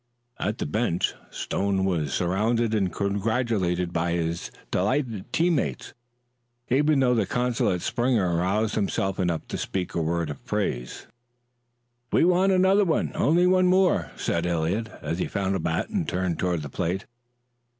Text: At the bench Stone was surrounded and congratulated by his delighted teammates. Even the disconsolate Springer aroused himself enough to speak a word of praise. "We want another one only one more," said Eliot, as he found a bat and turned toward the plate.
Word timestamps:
At 0.39 0.57
the 0.57 0.65
bench 0.65 1.13
Stone 1.29 1.85
was 1.85 2.11
surrounded 2.11 2.73
and 2.73 2.91
congratulated 2.91 3.93
by 3.93 4.13
his 4.13 4.49
delighted 4.71 5.31
teammates. 5.31 5.93
Even 6.71 7.01
the 7.01 7.13
disconsolate 7.13 7.83
Springer 7.83 8.35
aroused 8.37 8.73
himself 8.73 9.19
enough 9.19 9.47
to 9.49 9.59
speak 9.59 9.93
a 9.93 10.01
word 10.01 10.31
of 10.31 10.43
praise. 10.43 11.05
"We 12.11 12.25
want 12.25 12.51
another 12.51 12.83
one 12.83 13.11
only 13.13 13.45
one 13.45 13.67
more," 13.67 14.09
said 14.15 14.47
Eliot, 14.47 14.87
as 15.03 15.19
he 15.19 15.27
found 15.27 15.55
a 15.55 15.59
bat 15.59 15.89
and 15.89 16.09
turned 16.09 16.39
toward 16.39 16.63
the 16.63 16.69
plate. 16.69 17.05